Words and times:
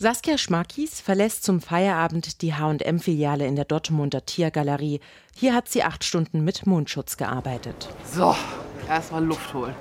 Saskia 0.00 0.38
Schmackis 0.38 1.00
verlässt 1.00 1.42
zum 1.42 1.60
Feierabend 1.60 2.40
die 2.42 2.54
H&M-Filiale 2.54 3.44
in 3.48 3.56
der 3.56 3.64
Dortmunder 3.64 4.24
Tiergalerie. 4.24 5.00
Hier 5.34 5.56
hat 5.56 5.68
sie 5.68 5.82
acht 5.82 6.04
Stunden 6.04 6.44
mit 6.44 6.68
Mundschutz 6.68 7.16
gearbeitet. 7.16 7.88
So, 8.04 8.36
erstmal 8.88 9.24
Luft 9.24 9.52
holen. 9.52 9.74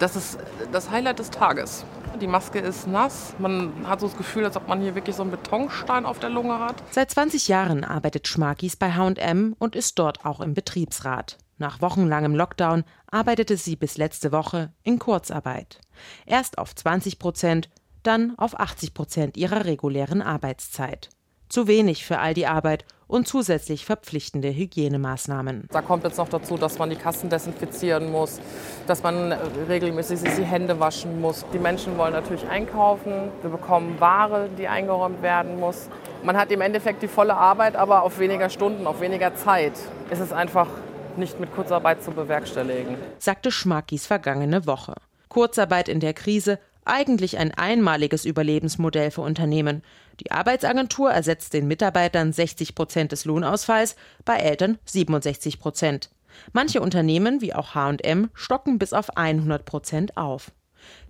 Das 0.00 0.16
ist 0.16 0.38
das 0.72 0.90
Highlight 0.90 1.20
des 1.20 1.30
Tages. 1.30 1.84
Die 2.20 2.26
Maske 2.26 2.58
ist 2.58 2.88
nass. 2.88 3.32
Man 3.38 3.86
hat 3.86 4.00
so 4.00 4.08
das 4.08 4.16
Gefühl, 4.16 4.44
als 4.44 4.56
ob 4.56 4.66
man 4.66 4.80
hier 4.80 4.96
wirklich 4.96 5.14
so 5.14 5.22
einen 5.22 5.30
Betonstein 5.30 6.04
auf 6.04 6.18
der 6.18 6.30
Lunge 6.30 6.58
hat. 6.58 6.82
Seit 6.90 7.12
20 7.12 7.46
Jahren 7.46 7.84
arbeitet 7.84 8.26
Schmakis 8.26 8.74
bei 8.74 8.90
H&M 8.90 9.54
und 9.60 9.76
ist 9.76 10.00
dort 10.00 10.24
auch 10.24 10.40
im 10.40 10.52
Betriebsrat. 10.52 11.38
Nach 11.58 11.80
wochenlangem 11.80 12.34
Lockdown 12.34 12.82
arbeitete 13.08 13.56
sie 13.56 13.76
bis 13.76 13.98
letzte 13.98 14.32
Woche 14.32 14.72
in 14.82 14.98
Kurzarbeit. 14.98 15.80
Erst 16.26 16.58
auf 16.58 16.74
20 16.74 17.20
Prozent, 17.20 17.68
dann 18.02 18.34
auf 18.38 18.58
80 18.58 18.94
Prozent 18.94 19.36
ihrer 19.36 19.64
regulären 19.64 20.22
Arbeitszeit. 20.22 21.08
Zu 21.48 21.66
wenig 21.66 22.04
für 22.04 22.18
all 22.18 22.34
die 22.34 22.46
Arbeit 22.46 22.84
und 23.10 23.26
zusätzlich 23.26 23.84
verpflichtende 23.84 24.54
Hygienemaßnahmen. 24.54 25.66
Da 25.70 25.82
kommt 25.82 26.04
jetzt 26.04 26.18
noch 26.18 26.28
dazu, 26.28 26.56
dass 26.56 26.78
man 26.78 26.90
die 26.90 26.96
Kassen 26.96 27.28
desinfizieren 27.28 28.10
muss, 28.12 28.40
dass 28.86 29.02
man 29.02 29.32
regelmäßig 29.68 30.20
die 30.20 30.44
Hände 30.44 30.78
waschen 30.78 31.20
muss. 31.20 31.44
Die 31.52 31.58
Menschen 31.58 31.98
wollen 31.98 32.12
natürlich 32.12 32.46
einkaufen. 32.46 33.12
Wir 33.42 33.50
bekommen 33.50 33.98
Ware, 33.98 34.48
die 34.56 34.68
eingeräumt 34.68 35.22
werden 35.22 35.58
muss. 35.58 35.88
Man 36.22 36.36
hat 36.36 36.52
im 36.52 36.60
Endeffekt 36.60 37.02
die 37.02 37.08
volle 37.08 37.34
Arbeit, 37.34 37.74
aber 37.74 38.02
auf 38.04 38.20
weniger 38.20 38.48
Stunden, 38.48 38.86
auf 38.86 39.00
weniger 39.00 39.34
Zeit. 39.34 39.72
Es 40.08 40.20
ist 40.20 40.32
einfach 40.32 40.68
nicht 41.16 41.40
mit 41.40 41.52
Kurzarbeit 41.52 42.04
zu 42.04 42.12
bewerkstelligen. 42.12 42.96
Sagte 43.18 43.50
Schmackis 43.50 44.06
vergangene 44.06 44.66
Woche. 44.66 44.94
Kurzarbeit 45.28 45.88
in 45.88 46.00
der 46.00 46.14
Krise 46.14 46.58
eigentlich 46.84 47.38
ein 47.38 47.52
einmaliges 47.52 48.24
Überlebensmodell 48.24 49.10
für 49.10 49.22
Unternehmen. 49.22 49.82
Die 50.20 50.30
Arbeitsagentur 50.30 51.10
ersetzt 51.10 51.52
den 51.54 51.66
Mitarbeitern 51.66 52.32
60 52.32 52.74
Prozent 52.74 53.12
des 53.12 53.24
Lohnausfalls, 53.24 53.96
bei 54.24 54.36
Eltern 54.36 54.78
67 54.84 55.58
Prozent. 55.58 56.10
Manche 56.52 56.80
Unternehmen, 56.80 57.40
wie 57.40 57.54
auch 57.54 57.74
HM, 57.74 58.30
stocken 58.34 58.78
bis 58.78 58.92
auf 58.92 59.16
100 59.16 59.64
Prozent 59.64 60.16
auf. 60.16 60.52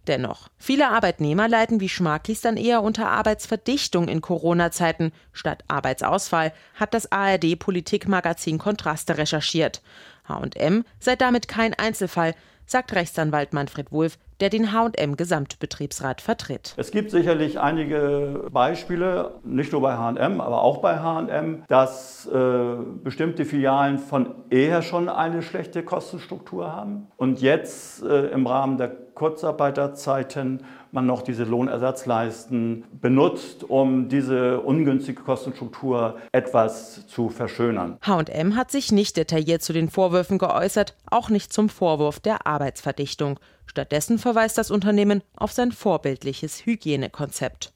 Dennoch, 0.06 0.48
viele 0.56 0.88
Arbeitnehmer 0.88 1.46
leiden 1.46 1.80
wie 1.80 1.88
Schmakis 1.88 2.40
dann 2.40 2.56
eher 2.56 2.82
unter 2.82 3.08
Arbeitsverdichtung 3.10 4.08
in 4.08 4.20
Corona-Zeiten 4.20 5.12
statt 5.32 5.62
Arbeitsausfall, 5.68 6.52
hat 6.74 6.94
das 6.94 7.12
ARD-Politikmagazin 7.12 8.58
Kontraste 8.58 9.18
recherchiert. 9.18 9.82
HM 10.26 10.84
sei 10.98 11.16
damit 11.16 11.48
kein 11.48 11.74
Einzelfall, 11.74 12.34
sagt 12.66 12.94
Rechtsanwalt 12.94 13.52
Manfred 13.52 13.92
Wulff, 13.92 14.18
der 14.40 14.50
den 14.50 14.72
HM 14.72 15.16
Gesamtbetriebsrat 15.16 16.20
vertritt. 16.20 16.74
Es 16.76 16.90
gibt 16.90 17.10
sicherlich 17.10 17.60
einige 17.60 18.48
Beispiele, 18.50 19.34
nicht 19.44 19.72
nur 19.72 19.82
bei 19.82 19.96
HM, 19.96 20.40
aber 20.40 20.62
auch 20.62 20.78
bei 20.78 20.98
HM, 20.98 21.64
dass 21.68 22.26
äh, 22.26 22.76
bestimmte 23.02 23.44
Filialen 23.44 23.98
von 23.98 24.34
eher 24.50 24.82
schon 24.82 25.08
eine 25.08 25.42
schlechte 25.42 25.82
Kostenstruktur 25.82 26.72
haben 26.72 27.08
und 27.16 27.40
jetzt 27.40 28.02
äh, 28.02 28.28
im 28.28 28.46
Rahmen 28.46 28.78
der 28.78 28.88
Kurzarbeiterzeiten 29.20 30.64
man 30.92 31.06
noch 31.06 31.22
diese 31.22 31.44
Lohnersatzleisten 31.44 32.84
benutzt, 33.00 33.64
um 33.64 34.08
diese 34.08 34.60
ungünstige 34.60 35.22
Kostenstruktur 35.22 36.18
etwas 36.32 37.06
zu 37.06 37.28
verschönern. 37.28 37.98
HM 38.04 38.56
hat 38.56 38.70
sich 38.70 38.92
nicht 38.92 39.16
detailliert 39.16 39.62
zu 39.62 39.72
den 39.72 39.90
Vorwürfen 39.90 40.38
geäußert, 40.38 40.96
auch 41.10 41.28
nicht 41.28 41.52
zum 41.52 41.68
Vorwurf 41.68 42.18
der 42.18 42.46
Arbeitsverdichtung. 42.46 43.38
Stattdessen 43.70 44.18
verweist 44.18 44.58
das 44.58 44.72
Unternehmen 44.72 45.22
auf 45.36 45.52
sein 45.52 45.70
vorbildliches 45.70 46.66
Hygienekonzept. 46.66 47.72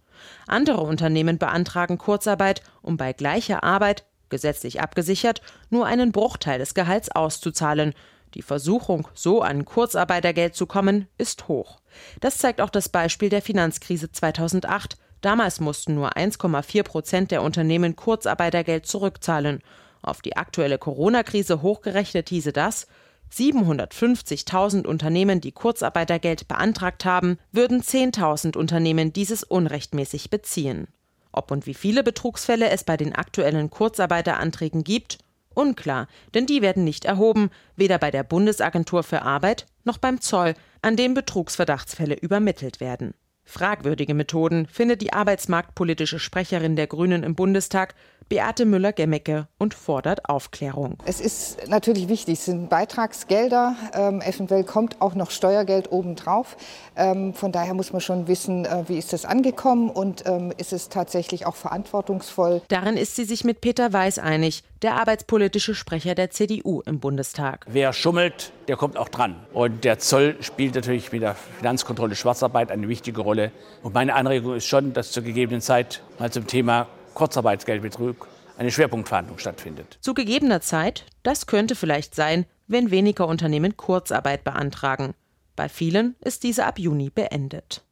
Andere 0.48 0.80
Unternehmen 0.80 1.38
beantragen 1.38 1.98
Kurzarbeit, 1.98 2.62
um 2.82 2.96
bei 2.96 3.12
gleicher 3.12 3.62
Arbeit, 3.62 4.04
gesetzlich 4.28 4.80
abgesichert, 4.80 5.40
nur 5.70 5.86
einen 5.86 6.10
Bruchteil 6.10 6.58
des 6.58 6.74
Gehalts 6.74 7.12
auszuzahlen. 7.12 7.94
Die 8.34 8.42
Versuchung, 8.42 9.06
so 9.14 9.40
an 9.40 9.64
Kurzarbeitergeld 9.64 10.56
zu 10.56 10.66
kommen, 10.66 11.06
ist 11.16 11.46
hoch. 11.46 11.78
Das 12.20 12.38
zeigt 12.38 12.60
auch 12.60 12.70
das 12.70 12.88
Beispiel 12.88 13.28
der 13.28 13.40
Finanzkrise 13.40 14.10
2008. 14.10 14.96
Damals 15.20 15.60
mussten 15.60 15.94
nur 15.94 16.16
1,4 16.16 16.82
Prozent 16.82 17.30
der 17.30 17.40
Unternehmen 17.40 17.94
Kurzarbeitergeld 17.94 18.84
zurückzahlen. 18.84 19.60
Auf 20.02 20.22
die 20.22 20.36
aktuelle 20.36 20.78
Corona-Krise 20.78 21.62
hochgerechnet 21.62 22.30
hieße 22.30 22.52
das, 22.52 22.88
750.000 23.36 24.86
Unternehmen, 24.86 25.40
die 25.40 25.52
Kurzarbeitergeld 25.52 26.48
beantragt 26.48 27.04
haben, 27.04 27.38
würden 27.52 27.82
10.000 27.82 28.56
Unternehmen 28.56 29.12
dieses 29.12 29.42
unrechtmäßig 29.42 30.30
beziehen. 30.30 30.88
Ob 31.32 31.50
und 31.50 31.66
wie 31.66 31.74
viele 31.74 32.04
Betrugsfälle 32.04 32.70
es 32.70 32.84
bei 32.84 32.96
den 32.96 33.14
aktuellen 33.14 33.70
Kurzarbeiteranträgen 33.70 34.84
gibt, 34.84 35.18
Unklar, 35.54 36.08
denn 36.34 36.46
die 36.46 36.62
werden 36.62 36.84
nicht 36.84 37.04
erhoben, 37.04 37.50
weder 37.76 37.98
bei 37.98 38.10
der 38.10 38.24
Bundesagentur 38.24 39.02
für 39.02 39.22
Arbeit 39.22 39.66
noch 39.84 39.98
beim 39.98 40.20
Zoll, 40.20 40.54
an 40.82 40.96
dem 40.96 41.14
Betrugsverdachtsfälle 41.14 42.14
übermittelt 42.14 42.80
werden. 42.80 43.14
Fragwürdige 43.44 44.14
Methoden 44.14 44.66
findet 44.66 45.02
die 45.02 45.12
arbeitsmarktpolitische 45.12 46.18
Sprecherin 46.18 46.76
der 46.76 46.86
Grünen 46.86 47.22
im 47.22 47.34
Bundestag, 47.34 47.94
Beate 48.28 48.64
Müller-Gemmecke, 48.64 49.48
und 49.64 49.72
fordert 49.72 50.28
Aufklärung. 50.28 50.98
Es 51.06 51.20
ist 51.20 51.68
natürlich 51.68 52.08
wichtig, 52.08 52.38
es 52.38 52.44
sind 52.44 52.68
Beitragsgelder, 52.68 53.74
ähm, 53.94 54.20
eventuell 54.20 54.62
kommt 54.62 55.00
auch 55.00 55.14
noch 55.14 55.30
Steuergeld 55.30 55.90
obendrauf. 55.90 56.58
Ähm, 56.96 57.32
von 57.32 57.50
daher 57.50 57.72
muss 57.72 57.90
man 57.90 58.02
schon 58.02 58.28
wissen, 58.28 58.66
äh, 58.66 58.84
wie 58.88 58.98
ist 58.98 59.14
das 59.14 59.24
angekommen 59.24 59.88
und 59.88 60.24
ähm, 60.26 60.52
ist 60.58 60.74
es 60.74 60.90
tatsächlich 60.90 61.46
auch 61.46 61.56
verantwortungsvoll. 61.56 62.60
Darin 62.68 62.98
ist 62.98 63.16
sie 63.16 63.24
sich 63.24 63.42
mit 63.42 63.62
Peter 63.62 63.92
Weiß 63.92 64.18
einig, 64.18 64.64
der 64.82 64.96
arbeitspolitische 64.96 65.74
Sprecher 65.74 66.14
der 66.14 66.30
CDU 66.30 66.82
im 66.84 67.00
Bundestag. 67.00 67.64
Wer 67.66 67.94
schummelt, 67.94 68.52
der 68.68 68.76
kommt 68.76 68.98
auch 68.98 69.08
dran. 69.08 69.36
Und 69.54 69.84
der 69.84 69.98
Zoll 69.98 70.36
spielt 70.40 70.74
natürlich 70.74 71.10
mit 71.10 71.22
der 71.22 71.34
Finanzkontrolle 71.34 72.16
Schwarzarbeit 72.16 72.70
eine 72.70 72.86
wichtige 72.88 73.22
Rolle. 73.22 73.50
Und 73.82 73.94
meine 73.94 74.14
Anregung 74.14 74.54
ist 74.54 74.66
schon, 74.66 74.92
dass 74.92 75.10
zur 75.10 75.22
gegebenen 75.22 75.62
Zeit 75.62 76.02
mal 76.18 76.30
zum 76.30 76.46
Thema 76.46 76.86
Kurzarbeitsgeldbetrug 77.14 78.28
eine 78.56 78.70
Schwerpunktverhandlung 78.70 79.38
stattfindet. 79.38 79.98
Zu 80.00 80.14
gegebener 80.14 80.60
Zeit, 80.60 81.06
das 81.22 81.46
könnte 81.46 81.74
vielleicht 81.74 82.14
sein, 82.14 82.46
wenn 82.66 82.90
weniger 82.90 83.26
Unternehmen 83.26 83.76
Kurzarbeit 83.76 84.44
beantragen. 84.44 85.14
Bei 85.56 85.68
vielen 85.68 86.16
ist 86.20 86.42
diese 86.42 86.66
ab 86.66 86.78
Juni 86.78 87.10
beendet. 87.10 87.84